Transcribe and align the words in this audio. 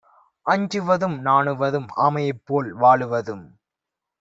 அஞ்சுவதும் 0.45 1.17
நாணுவதும் 1.21 1.87
ஆமையைப்போல் 1.97 2.71
வாழுவதும் 2.75 3.45